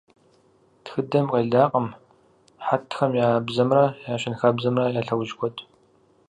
Тхыдэм 0.83 1.25
къелакъым 1.31 1.87
хьэтхэм 2.65 3.11
я 3.25 3.27
бзэмрэ 3.45 3.85
я 4.13 4.15
щэнхабзэмрэ 4.21 4.85
я 4.99 5.01
лъэужь 5.05 5.33
куэд. 5.39 5.55